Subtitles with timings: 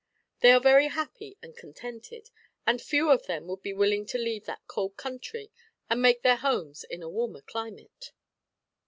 [0.39, 2.31] They are very happy and contented,
[2.65, 5.51] and few of them would be willing to leave that cold country
[5.91, 8.11] and make their homes in a warmer climate.